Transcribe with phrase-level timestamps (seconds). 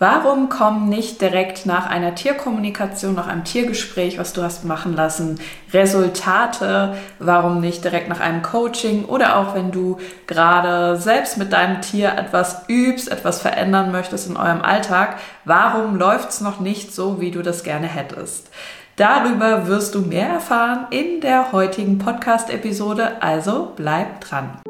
[0.00, 5.40] Warum kommen nicht direkt nach einer Tierkommunikation, nach einem Tiergespräch, was du hast machen lassen,
[5.72, 6.94] Resultate?
[7.18, 9.98] Warum nicht direkt nach einem Coaching oder auch wenn du
[10.28, 15.16] gerade selbst mit deinem Tier etwas übst, etwas verändern möchtest in eurem Alltag?
[15.44, 18.50] Warum läuft es noch nicht so, wie du das gerne hättest?
[18.94, 24.60] Darüber wirst du mehr erfahren in der heutigen Podcast-Episode, also bleib dran.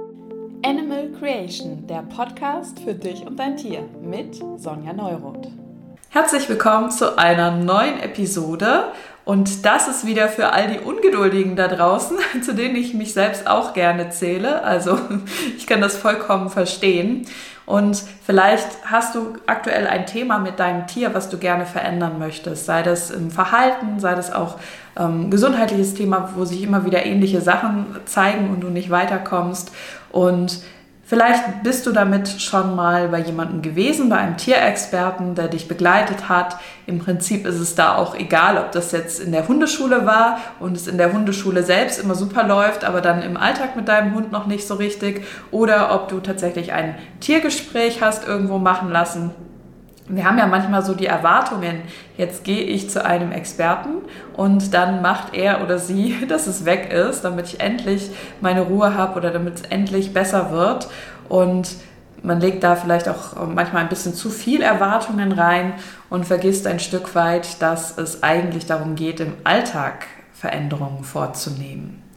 [0.64, 5.48] Animal Creation, der Podcast für dich und dein Tier mit Sonja Neuroth.
[6.08, 8.92] Herzlich willkommen zu einer neuen Episode
[9.28, 13.46] und das ist wieder für all die Ungeduldigen da draußen, zu denen ich mich selbst
[13.46, 14.62] auch gerne zähle.
[14.62, 14.98] Also
[15.58, 17.26] ich kann das vollkommen verstehen.
[17.66, 22.64] Und vielleicht hast du aktuell ein Thema mit deinem Tier, was du gerne verändern möchtest.
[22.64, 24.56] Sei das im Verhalten, sei das auch
[24.98, 29.72] ähm, gesundheitliches Thema, wo sich immer wieder ähnliche Sachen zeigen und du nicht weiterkommst.
[30.10, 30.62] Und
[31.08, 36.28] Vielleicht bist du damit schon mal bei jemandem gewesen, bei einem Tierexperten, der dich begleitet
[36.28, 36.58] hat.
[36.86, 40.76] Im Prinzip ist es da auch egal, ob das jetzt in der Hundeschule war und
[40.76, 44.32] es in der Hundeschule selbst immer super läuft, aber dann im Alltag mit deinem Hund
[44.32, 45.24] noch nicht so richtig.
[45.50, 49.30] Oder ob du tatsächlich ein Tiergespräch hast irgendwo machen lassen
[50.08, 51.82] wir haben ja manchmal so die Erwartungen,
[52.16, 53.98] jetzt gehe ich zu einem Experten
[54.36, 58.94] und dann macht er oder sie, dass es weg ist, damit ich endlich meine Ruhe
[58.94, 60.88] habe oder damit es endlich besser wird.
[61.28, 61.76] Und
[62.22, 65.74] man legt da vielleicht auch manchmal ein bisschen zu viel Erwartungen rein
[66.10, 72.07] und vergisst ein Stück weit, dass es eigentlich darum geht, im Alltag Veränderungen vorzunehmen.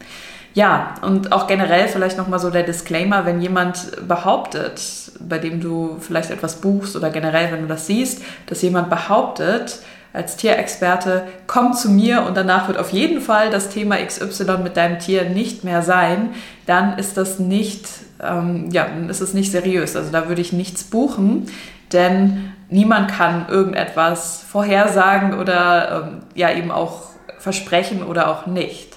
[0.54, 4.82] Ja, und auch generell vielleicht nochmal so der Disclaimer, wenn jemand behauptet,
[5.20, 9.80] bei dem du vielleicht etwas buchst oder generell, wenn du das siehst, dass jemand behauptet,
[10.14, 14.76] als Tierexperte, komm zu mir und danach wird auf jeden Fall das Thema XY mit
[14.76, 16.32] deinem Tier nicht mehr sein,
[16.66, 17.88] dann ist das nicht,
[18.22, 19.96] ähm, ja, dann ist es nicht seriös.
[19.96, 21.46] Also da würde ich nichts buchen,
[21.94, 27.04] denn niemand kann irgendetwas vorhersagen oder ähm, ja eben auch
[27.40, 28.91] versprechen oder auch nicht.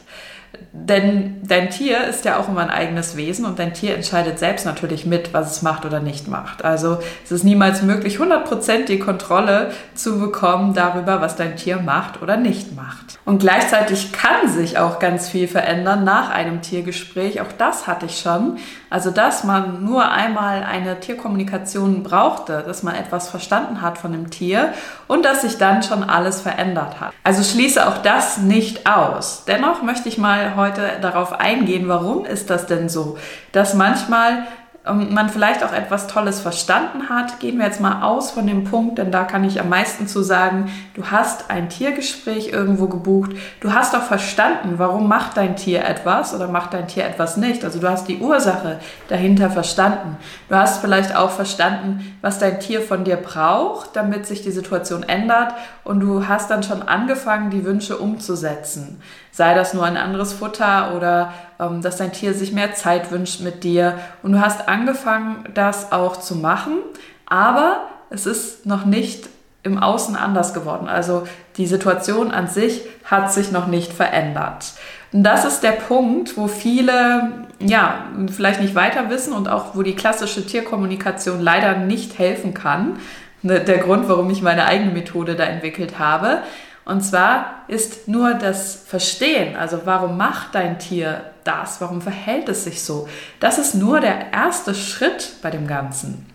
[0.72, 4.66] Denn dein Tier ist ja auch immer ein eigenes Wesen und dein Tier entscheidet selbst
[4.66, 6.65] natürlich mit, was es macht oder nicht macht.
[6.65, 12.22] Also es ist niemals möglich, 100% die Kontrolle zu bekommen darüber, was dein Tier macht
[12.22, 13.19] oder nicht macht.
[13.25, 17.41] Und gleichzeitig kann sich auch ganz viel verändern nach einem Tiergespräch.
[17.41, 18.59] Auch das hatte ich schon.
[18.94, 24.31] Also, dass man nur einmal eine Tierkommunikation brauchte, dass man etwas verstanden hat von dem
[24.31, 24.72] Tier
[25.09, 27.12] und dass sich dann schon alles verändert hat.
[27.25, 29.47] Also schließe auch das nicht aus.
[29.49, 33.19] Dennoch möchte ich mal heute darauf eingehen, warum ist das denn so,
[33.50, 34.44] dass manchmal
[34.93, 37.41] man vielleicht auch etwas Tolles verstanden hat.
[37.41, 40.22] Gehen wir jetzt mal aus von dem Punkt, denn da kann ich am meisten zu
[40.22, 43.31] sagen, du hast ein Tiergespräch irgendwo gebucht,
[43.61, 47.65] du hast auch verstanden, warum macht dein Tier etwas oder macht dein Tier etwas nicht.
[47.65, 48.78] Also du hast die Ursache
[49.09, 50.19] dahinter verstanden.
[50.50, 55.03] Du hast vielleicht auch verstanden, was dein Tier von dir braucht, damit sich die Situation
[55.03, 59.01] ändert und du hast dann schon angefangen, die Wünsche umzusetzen.
[59.37, 63.41] Sei das nur ein anderes Futter oder ähm, dass dein Tier sich mehr Zeit wünscht
[63.41, 63.99] mit dir.
[64.22, 66.78] Und du hast angefangen, das auch zu machen,
[67.27, 67.81] aber
[68.11, 69.28] es ist noch nicht
[69.65, 70.87] im Außen anders geworden.
[70.87, 74.67] Also die Situation an sich hat sich noch nicht verändert.
[75.12, 79.83] Und das ist der Punkt, wo viele ja vielleicht nicht weiter wissen und auch wo
[79.83, 83.01] die klassische Tierkommunikation leider nicht helfen kann.
[83.43, 86.39] Der Grund, warum ich meine eigene Methode da entwickelt habe.
[86.84, 92.65] Und zwar ist nur das Verstehen, also warum macht dein Tier das, warum verhält es
[92.65, 93.09] sich so,
[93.41, 96.27] das ist nur der erste Schritt bei dem Ganzen.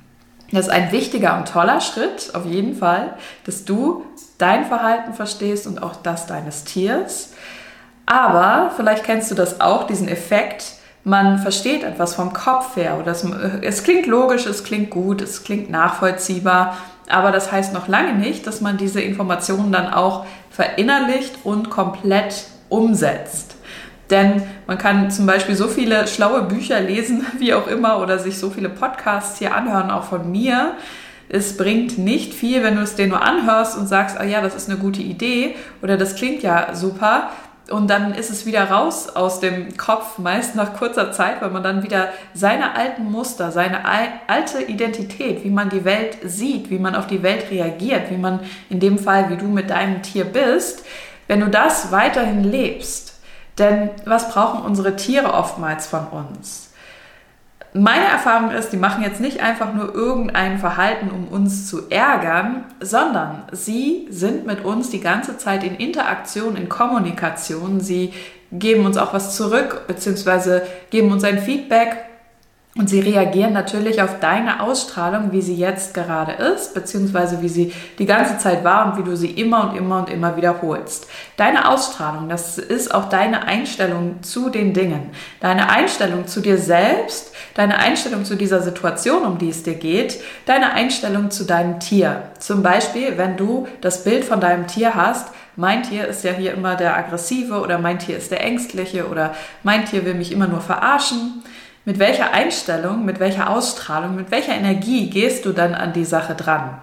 [0.51, 3.13] Das ist ein wichtiger und toller Schritt, auf jeden Fall,
[3.45, 4.05] dass du
[4.39, 7.33] dein Verhalten verstehst und auch das deines Tiers.
[8.07, 10.73] Aber vielleicht kennst du das auch, diesen Effekt,
[11.03, 13.23] man versteht etwas vom Kopf her oder es,
[13.61, 16.75] es klingt logisch, es klingt gut, es klingt nachvollziehbar
[17.09, 22.45] aber das heißt noch lange nicht, dass man diese Informationen dann auch verinnerlicht und komplett
[22.69, 23.55] umsetzt.
[24.09, 28.37] Denn man kann zum Beispiel so viele schlaue Bücher lesen, wie auch immer, oder sich
[28.37, 30.73] so viele Podcasts hier anhören, auch von mir.
[31.31, 34.55] Es bringt nicht viel, wenn du es dir nur anhörst und sagst, ah ja, das
[34.55, 37.29] ist eine gute Idee oder das klingt ja super
[37.69, 41.63] und dann ist es wieder raus aus dem Kopf, meist nach kurzer Zeit, weil man
[41.63, 46.95] dann wieder seine alten Muster, seine alte Identität, wie man die Welt sieht, wie man
[46.95, 48.39] auf die Welt reagiert, wie man
[48.69, 50.83] in dem Fall, wie du mit deinem Tier bist,
[51.27, 53.19] wenn du das weiterhin lebst.
[53.57, 56.68] Denn was brauchen unsere Tiere oftmals von uns?
[57.73, 62.65] Meine Erfahrung ist, die machen jetzt nicht einfach nur irgendein Verhalten, um uns zu ärgern,
[62.79, 67.79] sondern sie sind mit uns die ganze Zeit in Interaktion, in Kommunikation.
[67.79, 68.13] Sie
[68.51, 72.08] geben uns auch was zurück, beziehungsweise geben uns ein Feedback
[72.75, 77.73] Und sie reagieren natürlich auf deine Ausstrahlung, wie sie jetzt gerade ist, beziehungsweise wie sie
[77.97, 81.07] die ganze Zeit war und wie du sie immer und immer und immer wiederholst.
[81.35, 85.09] Deine Ausstrahlung, das ist auch deine Einstellung zu den Dingen.
[85.39, 90.21] Deine Einstellung zu dir selbst, deine Einstellung zu dieser Situation, um die es dir geht,
[90.45, 92.21] deine Einstellung zu deinem Tier.
[92.37, 96.53] Zum Beispiel, wenn du das Bild von deinem Tier hast, mein Tier ist ja hier
[96.53, 99.33] immer der aggressive oder mein Tier ist der ängstliche oder
[99.63, 101.43] mein Tier will mich immer nur verarschen
[101.89, 106.35] mit welcher Einstellung, mit welcher Ausstrahlung, mit welcher Energie gehst du dann an die Sache
[106.35, 106.77] dran?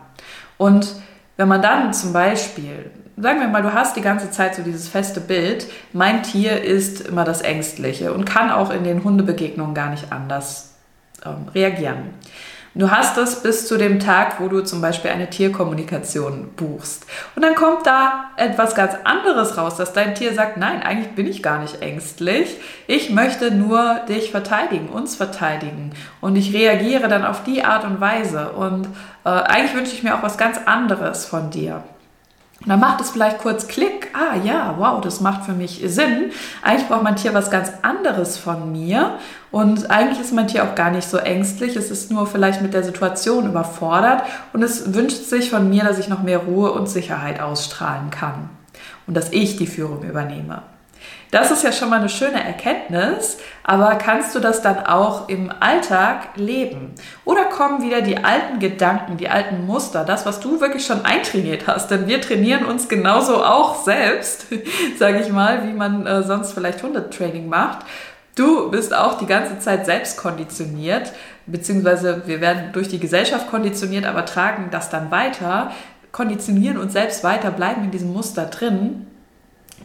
[0.58, 0.96] Und
[1.36, 4.88] wenn man dann zum Beispiel, sagen wir mal, du hast die ganze Zeit so dieses
[4.88, 9.90] feste Bild, mein Tier ist immer das Ängstliche und kann auch in den Hundebegegnungen gar
[9.90, 10.74] nicht anders
[11.24, 12.10] ähm, reagieren.
[12.78, 17.06] Du hast es bis zu dem Tag, wo du zum Beispiel eine Tierkommunikation buchst.
[17.34, 21.26] Und dann kommt da etwas ganz anderes raus, dass dein Tier sagt, nein, eigentlich bin
[21.26, 22.58] ich gar nicht ängstlich.
[22.86, 25.92] Ich möchte nur dich verteidigen, uns verteidigen.
[26.20, 28.50] Und ich reagiere dann auf die Art und Weise.
[28.50, 28.88] Und
[29.24, 31.82] äh, eigentlich wünsche ich mir auch was ganz anderes von dir.
[32.66, 34.08] Und dann macht es vielleicht kurz Klick.
[34.12, 36.32] Ah ja, wow, das macht für mich Sinn.
[36.62, 39.20] Eigentlich braucht mein Tier was ganz anderes von mir.
[39.52, 41.76] Und eigentlich ist mein Tier auch gar nicht so ängstlich.
[41.76, 44.24] Es ist nur vielleicht mit der Situation überfordert.
[44.52, 48.50] Und es wünscht sich von mir, dass ich noch mehr Ruhe und Sicherheit ausstrahlen kann.
[49.06, 50.64] Und dass ich die Führung übernehme.
[51.32, 55.52] Das ist ja schon mal eine schöne Erkenntnis, aber kannst du das dann auch im
[55.58, 56.94] Alltag leben?
[57.24, 61.66] Oder kommen wieder die alten Gedanken, die alten Muster, das, was du wirklich schon eintrainiert
[61.66, 61.90] hast?
[61.90, 64.46] Denn wir trainieren uns genauso auch selbst,
[64.98, 67.80] sage ich mal, wie man äh, sonst vielleicht Hundetraining macht.
[68.36, 71.12] Du bist auch die ganze Zeit selbst konditioniert,
[71.46, 75.72] beziehungsweise wir werden durch die Gesellschaft konditioniert, aber tragen das dann weiter,
[76.12, 79.06] konditionieren uns selbst weiter, bleiben in diesem Muster drin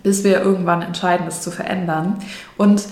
[0.03, 2.17] bis wir irgendwann entscheiden, es zu verändern.
[2.57, 2.83] Und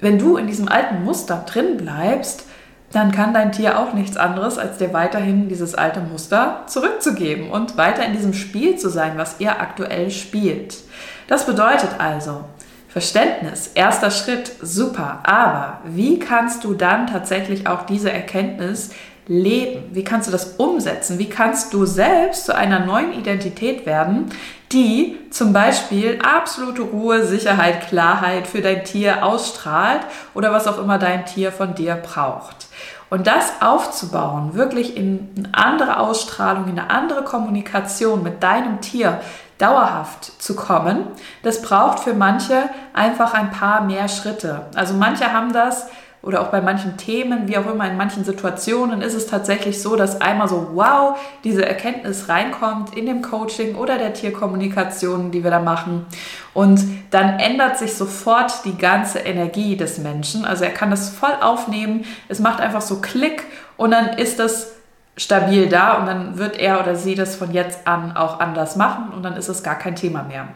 [0.00, 2.44] wenn du in diesem alten Muster drin bleibst,
[2.92, 7.76] dann kann dein Tier auch nichts anderes, als dir weiterhin dieses alte Muster zurückzugeben und
[7.76, 10.78] weiter in diesem Spiel zu sein, was ihr aktuell spielt.
[11.26, 12.44] Das bedeutet also,
[12.88, 18.90] Verständnis, erster Schritt, super, aber wie kannst du dann tatsächlich auch diese Erkenntnis
[19.26, 19.84] leben?
[19.92, 21.18] Wie kannst du das umsetzen?
[21.18, 24.26] Wie kannst du selbst zu einer neuen Identität werden,
[24.72, 30.00] die zum Beispiel absolute Ruhe, Sicherheit, Klarheit für dein Tier ausstrahlt
[30.34, 32.68] oder was auch immer dein Tier von dir braucht?
[33.08, 39.20] Und das aufzubauen, wirklich in eine andere Ausstrahlung, in eine andere Kommunikation mit deinem Tier
[39.58, 41.06] dauerhaft zu kommen,
[41.42, 44.66] das braucht für manche einfach ein paar mehr Schritte.
[44.74, 45.86] Also manche haben das
[46.26, 49.94] oder auch bei manchen Themen, wie auch immer, in manchen Situationen ist es tatsächlich so,
[49.94, 55.52] dass einmal so, wow, diese Erkenntnis reinkommt in dem Coaching oder der Tierkommunikation, die wir
[55.52, 56.04] da machen.
[56.52, 56.80] Und
[57.12, 60.44] dann ändert sich sofort die ganze Energie des Menschen.
[60.44, 62.04] Also er kann das voll aufnehmen.
[62.28, 63.44] Es macht einfach so Klick
[63.76, 64.72] und dann ist das
[65.16, 69.12] stabil da und dann wird er oder sie das von jetzt an auch anders machen
[69.14, 70.48] und dann ist es gar kein Thema mehr.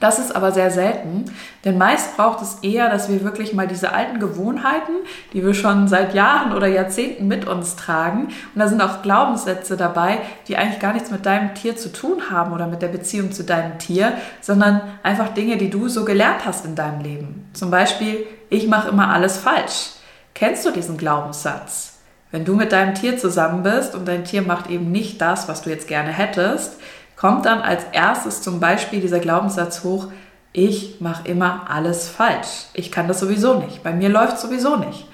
[0.00, 1.24] Das ist aber sehr selten,
[1.64, 4.92] denn meist braucht es eher, dass wir wirklich mal diese alten Gewohnheiten,
[5.32, 9.76] die wir schon seit Jahren oder Jahrzehnten mit uns tragen, und da sind auch Glaubenssätze
[9.76, 13.32] dabei, die eigentlich gar nichts mit deinem Tier zu tun haben oder mit der Beziehung
[13.32, 17.50] zu deinem Tier, sondern einfach Dinge, die du so gelernt hast in deinem Leben.
[17.52, 19.90] Zum Beispiel, ich mache immer alles falsch.
[20.34, 21.94] Kennst du diesen Glaubenssatz?
[22.30, 25.62] Wenn du mit deinem Tier zusammen bist und dein Tier macht eben nicht das, was
[25.62, 26.78] du jetzt gerne hättest,
[27.18, 30.08] kommt dann als erstes zum Beispiel dieser Glaubenssatz hoch,
[30.52, 32.66] ich mache immer alles falsch.
[32.74, 33.82] Ich kann das sowieso nicht.
[33.82, 35.06] Bei mir läuft sowieso nicht.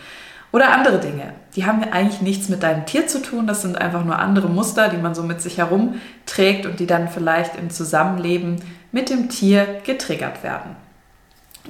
[0.52, 1.32] Oder andere Dinge.
[1.56, 3.46] Die haben eigentlich nichts mit deinem Tier zu tun.
[3.46, 7.08] Das sind einfach nur andere Muster, die man so mit sich herumträgt und die dann
[7.08, 8.56] vielleicht im Zusammenleben
[8.92, 10.76] mit dem Tier getriggert werden.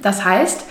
[0.01, 0.65] Das heißt,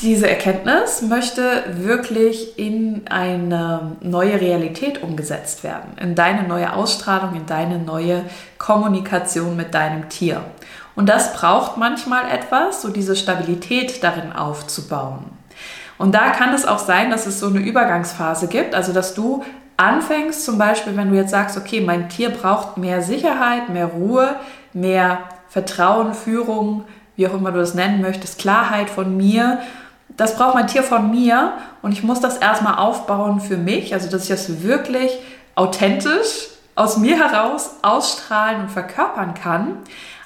[0.00, 7.46] diese Erkenntnis möchte wirklich in eine neue Realität umgesetzt werden, in deine neue Ausstrahlung, in
[7.46, 8.24] deine neue
[8.58, 10.42] Kommunikation mit deinem Tier.
[10.94, 15.24] Und das braucht manchmal etwas, so diese Stabilität darin aufzubauen.
[15.96, 19.44] Und da kann es auch sein, dass es so eine Übergangsphase gibt, also dass du
[19.76, 24.36] anfängst, zum Beispiel, wenn du jetzt sagst, okay, mein Tier braucht mehr Sicherheit, mehr Ruhe,
[24.72, 26.84] mehr Vertrauen, Führung,
[27.16, 29.58] wie auch immer du das nennen möchtest, Klarheit von mir
[30.16, 34.10] das braucht mein Tier von mir und ich muss das erstmal aufbauen für mich, also
[34.10, 35.18] dass ich das wirklich
[35.54, 39.78] authentisch aus mir heraus ausstrahlen und verkörpern kann.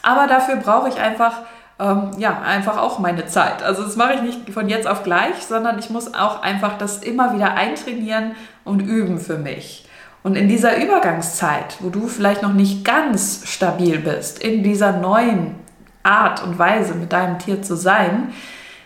[0.02, 1.38] Aber dafür brauche ich einfach
[1.82, 3.62] ähm, ja, einfach auch meine Zeit.
[3.62, 6.98] Also das mache ich nicht von jetzt auf gleich, sondern ich muss auch einfach das
[6.98, 8.34] immer wieder eintrainieren
[8.64, 9.88] und üben für mich.
[10.22, 15.56] Und in dieser Übergangszeit, wo du vielleicht noch nicht ganz stabil bist, in dieser neuen
[16.04, 18.32] Art und Weise mit deinem Tier zu sein,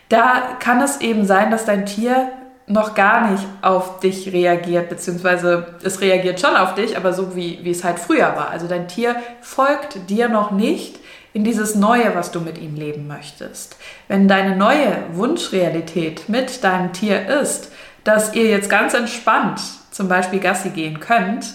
[0.08, 2.30] da kann es eben sein, dass dein Tier
[2.66, 7.60] noch gar nicht auf dich reagiert, beziehungsweise es reagiert schon auf dich, aber so wie,
[7.62, 8.50] wie es halt früher war.
[8.50, 10.98] Also dein Tier folgt dir noch nicht
[11.32, 13.76] in dieses Neue, was du mit ihm leben möchtest.
[14.08, 17.70] Wenn deine neue Wunschrealität mit deinem Tier ist,
[18.04, 19.60] dass ihr jetzt ganz entspannt
[19.90, 21.54] zum Beispiel Gassi gehen könnt,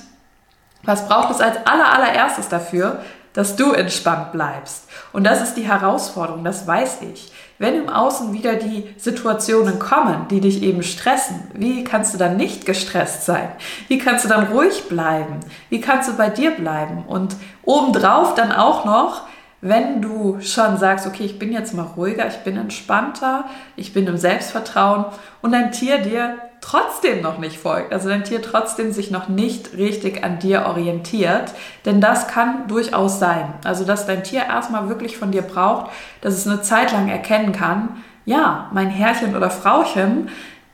[0.84, 3.02] was braucht es als aller, allererstes dafür,
[3.34, 4.88] dass du entspannt bleibst?
[5.14, 7.32] Und das ist die Herausforderung, das weiß ich.
[7.60, 12.38] Wenn im Außen wieder die Situationen kommen, die dich eben stressen, wie kannst du dann
[12.38, 13.50] nicht gestresst sein?
[13.88, 15.40] Wie kannst du dann ruhig bleiben?
[15.70, 17.04] Wie kannst du bei dir bleiben?
[17.08, 19.24] Und obendrauf dann auch noch
[19.62, 23.46] wenn du schon sagst, okay, ich bin jetzt mal ruhiger, ich bin entspannter,
[23.76, 25.06] ich bin im Selbstvertrauen
[25.42, 29.76] und dein Tier dir trotzdem noch nicht folgt, also dein Tier trotzdem sich noch nicht
[29.78, 31.54] richtig an dir orientiert,
[31.86, 33.54] denn das kann durchaus sein.
[33.64, 35.92] Also, dass dein Tier erstmal wirklich von dir braucht,
[36.22, 40.30] dass es eine Zeit lang erkennen kann, ja, mein Herrchen oder Frauchen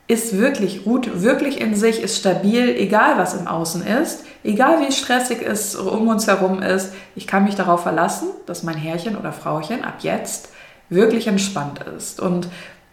[0.06, 4.92] ist wirklich, ruht wirklich in sich, ist stabil, egal was im Außen ist, egal wie
[4.92, 6.94] stressig es um uns herum ist.
[7.14, 10.50] Ich kann mich darauf verlassen, dass mein Herrchen oder Frauchen ab jetzt
[10.88, 12.20] wirklich entspannt ist.
[12.20, 12.48] Und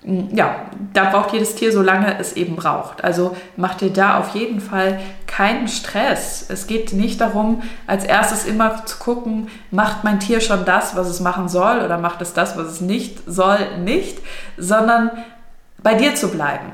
[0.06, 0.56] ja,
[0.94, 3.04] da braucht jedes Tier so lange es eben braucht.
[3.04, 6.46] Also mach dir da auf jeden Fall keinen Stress.
[6.48, 11.08] Es geht nicht darum, als erstes immer zu gucken, macht mein Tier schon das, was
[11.08, 14.20] es machen soll oder macht es das, was es nicht soll, nicht,
[14.58, 15.12] sondern
[15.82, 16.74] bei dir zu bleiben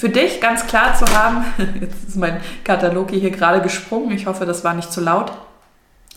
[0.00, 1.44] für dich ganz klar zu haben,
[1.80, 5.30] jetzt ist mein Katalog hier gerade gesprungen, ich hoffe, das war nicht zu laut,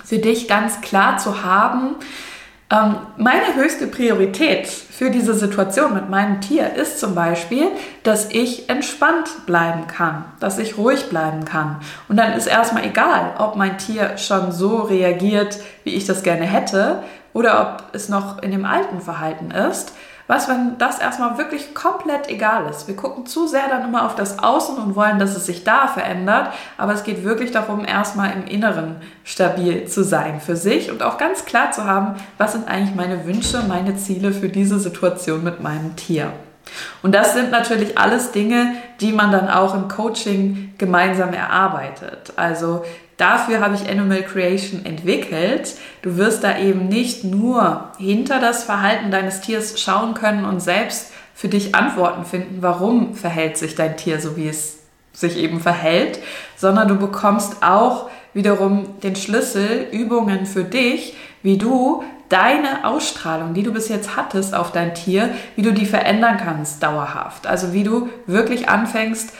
[0.06, 1.96] für dich ganz klar zu haben,
[3.18, 7.68] meine höchste Priorität für diese Situation mit meinem Tier ist zum Beispiel,
[8.02, 11.82] dass ich entspannt bleiben kann, dass ich ruhig bleiben kann.
[12.10, 16.46] Und dann ist erstmal egal, ob mein Tier schon so reagiert, wie ich das gerne
[16.46, 17.04] hätte,
[17.34, 19.94] oder ob es noch in dem alten Verhalten ist
[20.34, 22.88] was, wenn das erstmal wirklich komplett egal ist?
[22.88, 25.88] Wir gucken zu sehr dann immer auf das Außen und wollen, dass es sich da
[25.88, 31.04] verändert, aber es geht wirklich darum, erstmal im Inneren stabil zu sein für sich und
[31.04, 35.44] auch ganz klar zu haben, was sind eigentlich meine Wünsche, meine Ziele für diese Situation
[35.44, 36.34] mit meinem Tier.
[37.04, 42.34] Und das sind natürlich alles Dinge, die man dann auch im Coaching gemeinsam erarbeitet.
[42.38, 42.84] Also
[43.18, 45.76] Dafür habe ich Animal Creation entwickelt.
[46.02, 51.12] Du wirst da eben nicht nur hinter das Verhalten deines Tiers schauen können und selbst
[51.34, 54.80] für dich Antworten finden, warum verhält sich dein Tier so, wie es
[55.14, 56.20] sich eben verhält,
[56.56, 63.62] sondern du bekommst auch wiederum den Schlüssel, Übungen für dich, wie du deine Ausstrahlung, die
[63.62, 67.46] du bis jetzt hattest auf dein Tier, wie du die verändern kannst dauerhaft.
[67.46, 69.34] Also wie du wirklich anfängst,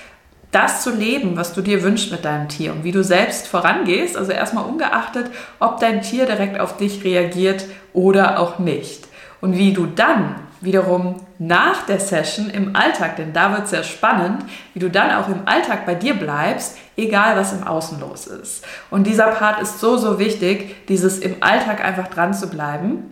[0.54, 4.16] das zu leben, was du dir wünschst mit deinem Tier und wie du selbst vorangehst,
[4.16, 9.08] also erstmal ungeachtet, ob dein Tier direkt auf dich reagiert oder auch nicht.
[9.42, 13.84] Und wie du dann wiederum nach der Session im Alltag, denn da wird es sehr
[13.84, 18.28] spannend, wie du dann auch im Alltag bei dir bleibst, egal was im Außen los
[18.28, 18.64] ist.
[18.90, 23.10] Und dieser Part ist so, so wichtig, dieses im Alltag einfach dran zu bleiben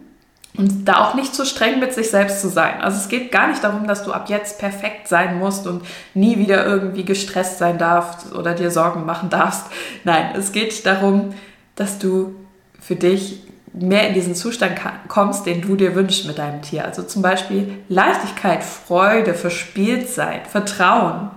[0.57, 2.81] und da auch nicht zu streng mit sich selbst zu sein.
[2.81, 6.37] Also es geht gar nicht darum, dass du ab jetzt perfekt sein musst und nie
[6.37, 9.65] wieder irgendwie gestresst sein darfst oder dir Sorgen machen darfst.
[10.03, 11.33] Nein, es geht darum,
[11.75, 12.35] dass du
[12.79, 13.43] für dich
[13.73, 14.73] mehr in diesen Zustand
[15.07, 16.83] kommst, den du dir wünschst mit deinem Tier.
[16.83, 21.29] Also zum Beispiel Leichtigkeit, Freude, Verspieltheit, Vertrauen,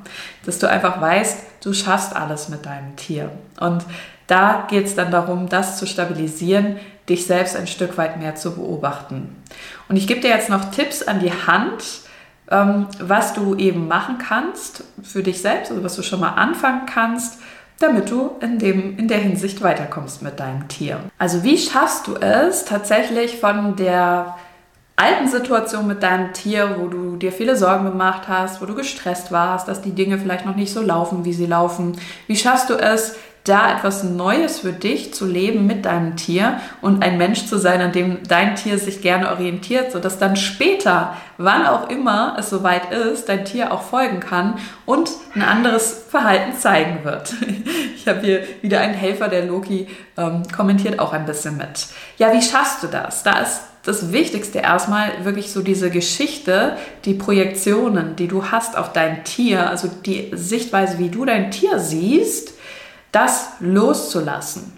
[0.44, 3.30] dass du einfach weißt, du schaffst alles mit deinem Tier.
[3.60, 3.84] Und
[4.26, 6.76] da geht es dann darum, das zu stabilisieren,
[7.08, 9.36] dich selbst ein Stück weit mehr zu beobachten.
[9.88, 12.00] Und ich gebe dir jetzt noch Tipps an die Hand,
[12.50, 16.86] ähm, was du eben machen kannst für dich selbst, also was du schon mal anfangen
[16.86, 17.38] kannst,
[17.78, 21.00] damit du in, dem, in der Hinsicht weiterkommst mit deinem Tier.
[21.18, 24.36] Also wie schaffst du es tatsächlich von der
[24.96, 29.32] alten Situation mit deinem Tier, wo du dir viele Sorgen gemacht hast, wo du gestresst
[29.32, 31.98] warst, dass die Dinge vielleicht noch nicht so laufen, wie sie laufen.
[32.28, 37.04] Wie schaffst du es, da etwas Neues für dich zu leben mit deinem Tier und
[37.04, 41.66] ein Mensch zu sein, an dem dein Tier sich gerne orientiert, sodass dann später, wann
[41.66, 44.54] auch immer es soweit ist, dein Tier auch folgen kann
[44.86, 47.34] und ein anderes Verhalten zeigen wird.
[47.96, 49.86] Ich habe hier wieder einen Helfer, der Loki
[50.18, 51.86] ähm, kommentiert auch ein bisschen mit.
[52.18, 53.22] Ja, wie schaffst du das?
[53.22, 58.92] Da ist das Wichtigste erstmal wirklich so diese Geschichte, die Projektionen, die du hast auf
[58.92, 62.52] dein Tier, also die Sichtweise, wie du dein Tier siehst,
[63.14, 64.72] das loszulassen.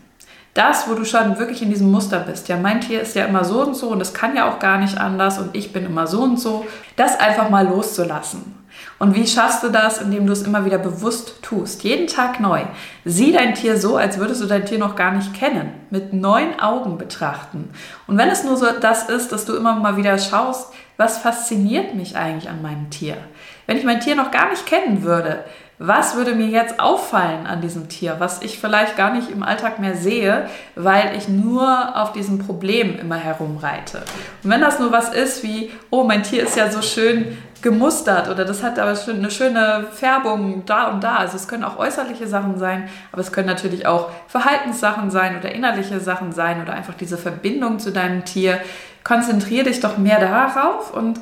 [0.55, 2.49] Das, wo du schon wirklich in diesem Muster bist.
[2.49, 4.79] Ja, mein Tier ist ja immer so und so und es kann ja auch gar
[4.79, 6.67] nicht anders und ich bin immer so und so.
[6.97, 8.55] Das einfach mal loszulassen.
[8.99, 11.85] Und wie schaffst du das, indem du es immer wieder bewusst tust?
[11.85, 12.63] Jeden Tag neu.
[13.05, 15.75] Sieh dein Tier so, als würdest du dein Tier noch gar nicht kennen.
[15.91, 17.71] Mit neuen Augen betrachten.
[18.07, 21.95] Und wenn es nur so das ist, dass du immer mal wieder schaust, was fasziniert
[21.95, 23.19] mich eigentlich an meinem Tier?
[23.67, 25.45] Wenn ich mein Tier noch gar nicht kennen würde,
[25.79, 29.79] was würde mir jetzt auffallen an diesem Tier, was ich vielleicht gar nicht im Alltag
[29.79, 33.99] mehr sehe, weil ich nur auf diesem Problem immer herumreite.
[34.43, 38.29] Und wenn das nur was ist wie, oh, mein Tier ist ja so schön gemustert
[38.31, 41.17] oder das hat aber eine schöne Färbung da und da.
[41.17, 45.53] Also es können auch äußerliche Sachen sein, aber es können natürlich auch Verhaltenssachen sein oder
[45.53, 48.61] innerliche Sachen sein oder einfach diese Verbindung zu deinem Tier.
[49.05, 51.21] Konzentriere dich doch mehr darauf und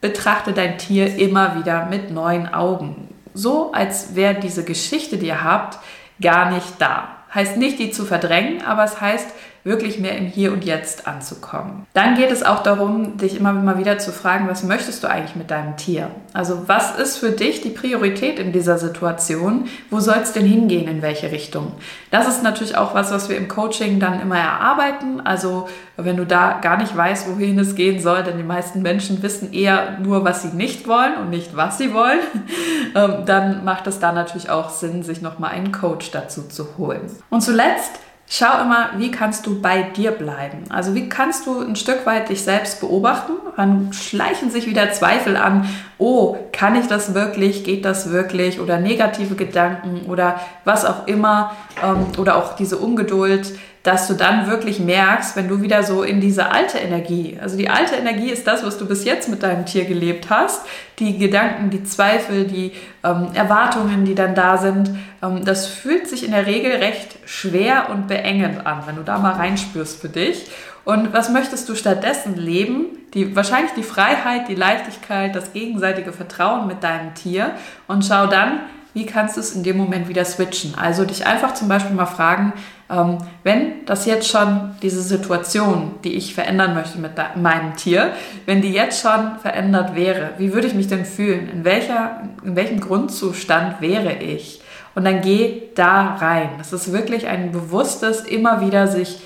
[0.00, 5.44] betrachte dein Tier immer wieder mit neuen Augen so, als wäre diese Geschichte, die ihr
[5.44, 5.78] habt,
[6.20, 7.08] gar nicht da.
[7.34, 9.28] Heißt nicht, die zu verdrängen, aber es heißt,
[9.64, 11.86] wirklich mehr im Hier und Jetzt anzukommen.
[11.94, 15.50] Dann geht es auch darum, dich immer wieder zu fragen, was möchtest du eigentlich mit
[15.50, 16.10] deinem Tier?
[16.34, 19.66] Also was ist für dich die Priorität in dieser Situation?
[19.90, 21.72] Wo soll es denn hingehen, in welche Richtung?
[22.10, 25.22] Das ist natürlich auch was, was wir im Coaching dann immer erarbeiten.
[25.22, 25.66] Also
[25.96, 29.54] wenn du da gar nicht weißt, wohin es gehen soll, denn die meisten Menschen wissen
[29.54, 32.20] eher nur, was sie nicht wollen und nicht, was sie wollen,
[32.94, 37.10] ähm, dann macht es da natürlich auch Sinn, sich nochmal einen Coach dazu zu holen.
[37.30, 37.92] Und zuletzt
[38.26, 40.64] Schau immer, wie kannst du bei dir bleiben?
[40.70, 43.32] Also wie kannst du ein Stück weit dich selbst beobachten?
[43.56, 48.60] Dann schleichen sich wieder Zweifel an, oh, kann ich das wirklich, geht das wirklich?
[48.60, 51.52] Oder negative Gedanken oder was auch immer.
[51.82, 53.52] Ähm, oder auch diese Ungeduld
[53.84, 57.68] dass du dann wirklich merkst, wenn du wieder so in diese alte Energie, also die
[57.68, 60.64] alte Energie ist das, was du bis jetzt mit deinem Tier gelebt hast,
[60.98, 62.72] die Gedanken, die Zweifel, die
[63.04, 64.90] ähm, Erwartungen, die dann da sind,
[65.22, 69.18] ähm, das fühlt sich in der Regel recht schwer und beengend an, wenn du da
[69.18, 70.46] mal reinspürst für dich.
[70.84, 72.86] Und was möchtest du stattdessen leben?
[73.14, 77.52] Die, wahrscheinlich die Freiheit, die Leichtigkeit, das gegenseitige Vertrauen mit deinem Tier
[77.86, 78.60] und schau dann,
[78.92, 80.74] wie kannst du es in dem Moment wieder switchen?
[80.76, 82.52] Also dich einfach zum Beispiel mal fragen,
[82.88, 88.12] ähm, wenn das jetzt schon diese Situation, die ich verändern möchte mit meinem Tier,
[88.46, 91.48] wenn die jetzt schon verändert wäre, wie würde ich mich denn fühlen?
[91.48, 94.60] In, welcher, in welchem Grundzustand wäre ich?
[94.94, 96.50] Und dann geh da rein.
[96.58, 99.18] Das ist wirklich ein bewusstes, immer wieder sich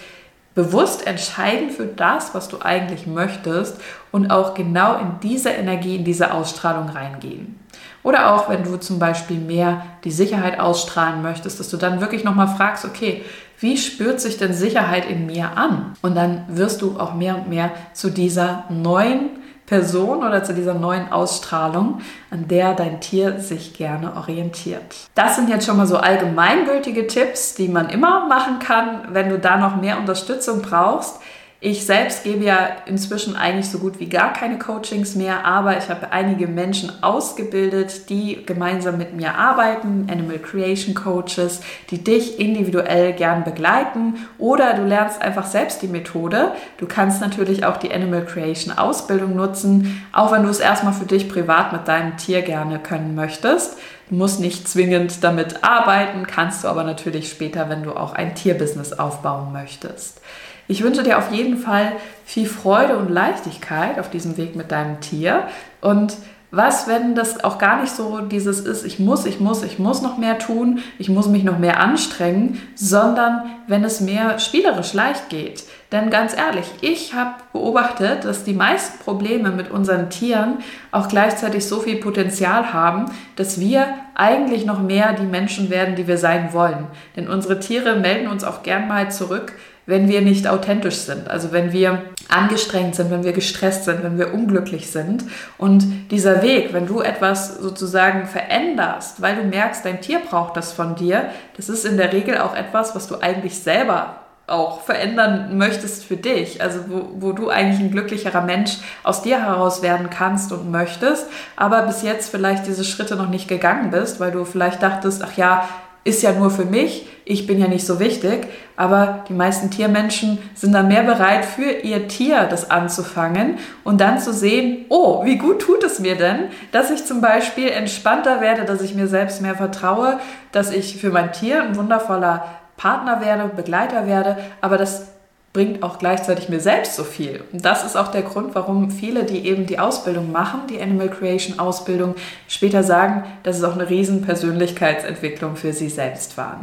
[0.58, 3.76] bewusst entscheiden für das, was du eigentlich möchtest
[4.10, 7.60] und auch genau in diese Energie, in diese Ausstrahlung reingehen.
[8.02, 12.24] Oder auch, wenn du zum Beispiel mehr die Sicherheit ausstrahlen möchtest, dass du dann wirklich
[12.24, 13.24] nochmal fragst, okay,
[13.60, 15.94] wie spürt sich denn Sicherheit in mir an?
[16.02, 19.30] Und dann wirst du auch mehr und mehr zu dieser neuen
[19.68, 22.00] Person oder zu dieser neuen Ausstrahlung,
[22.30, 24.96] an der dein Tier sich gerne orientiert.
[25.14, 29.08] Das sind jetzt schon mal so allgemeingültige Tipps, die man immer machen kann.
[29.10, 31.20] Wenn du da noch mehr Unterstützung brauchst,
[31.60, 35.88] ich selbst gebe ja inzwischen eigentlich so gut wie gar keine Coachings mehr, aber ich
[35.88, 43.12] habe einige Menschen ausgebildet, die gemeinsam mit mir arbeiten, Animal Creation Coaches, die dich individuell
[43.12, 46.52] gern begleiten oder du lernst einfach selbst die Methode.
[46.76, 51.06] Du kannst natürlich auch die Animal Creation Ausbildung nutzen, auch wenn du es erstmal für
[51.06, 53.78] dich privat mit deinem Tier gerne können möchtest.
[54.08, 58.36] Du musst nicht zwingend damit arbeiten, kannst du aber natürlich später, wenn du auch ein
[58.36, 60.20] Tierbusiness aufbauen möchtest.
[60.68, 61.92] Ich wünsche dir auf jeden Fall
[62.26, 65.48] viel Freude und Leichtigkeit auf diesem Weg mit deinem Tier.
[65.80, 66.14] Und
[66.50, 70.00] was, wenn das auch gar nicht so dieses ist, ich muss, ich muss, ich muss
[70.00, 75.28] noch mehr tun, ich muss mich noch mehr anstrengen, sondern wenn es mehr spielerisch leicht
[75.28, 75.64] geht.
[75.92, 80.58] Denn ganz ehrlich, ich habe beobachtet, dass die meisten Probleme mit unseren Tieren
[80.90, 86.06] auch gleichzeitig so viel Potenzial haben, dass wir eigentlich noch mehr die Menschen werden, die
[86.06, 86.86] wir sein wollen.
[87.14, 89.52] Denn unsere Tiere melden uns auch gern mal zurück,
[89.88, 91.30] wenn wir nicht authentisch sind.
[91.30, 95.24] Also wenn wir angestrengt sind, wenn wir gestresst sind, wenn wir unglücklich sind.
[95.56, 100.74] Und dieser Weg, wenn du etwas sozusagen veränderst, weil du merkst, dein Tier braucht das
[100.74, 105.56] von dir, das ist in der Regel auch etwas, was du eigentlich selber auch verändern
[105.56, 108.72] möchtest für dich, also wo, wo du eigentlich ein glücklicherer Mensch
[109.04, 113.48] aus dir heraus werden kannst und möchtest, aber bis jetzt vielleicht diese Schritte noch nicht
[113.48, 115.66] gegangen bist, weil du vielleicht dachtest, ach ja,
[116.08, 120.38] ist ja nur für mich, ich bin ja nicht so wichtig, aber die meisten Tiermenschen
[120.54, 125.36] sind dann mehr bereit, für ihr Tier das anzufangen und dann zu sehen, oh, wie
[125.36, 129.42] gut tut es mir denn, dass ich zum Beispiel entspannter werde, dass ich mir selbst
[129.42, 130.18] mehr vertraue,
[130.52, 132.44] dass ich für mein Tier ein wundervoller
[132.78, 135.08] Partner werde, Begleiter werde, aber das
[135.52, 137.42] bringt auch gleichzeitig mir selbst so viel.
[137.52, 141.08] Und das ist auch der Grund, warum viele, die eben die Ausbildung machen, die Animal
[141.08, 142.14] Creation Ausbildung,
[142.48, 146.60] später sagen, dass es auch eine riesen Persönlichkeitsentwicklung für sie selbst war.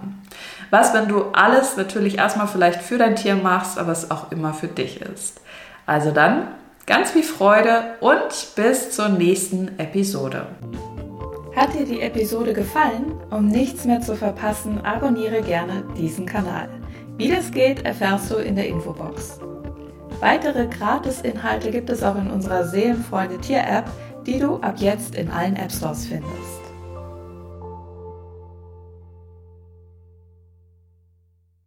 [0.69, 4.53] Was, wenn du alles natürlich erstmal vielleicht für dein Tier machst, aber es auch immer
[4.53, 5.41] für dich ist.
[5.85, 6.47] Also dann
[6.85, 10.47] ganz viel Freude und bis zur nächsten Episode.
[11.55, 13.13] Hat dir die Episode gefallen?
[13.31, 16.69] Um nichts mehr zu verpassen, abonniere gerne diesen Kanal.
[17.17, 19.39] Wie das geht, erfährst du in der Infobox.
[20.19, 23.89] Weitere Gratis-Inhalte gibt es auch in unserer Seelenfreunde Tier-App,
[24.25, 26.64] die du ab jetzt in allen App Stores findest.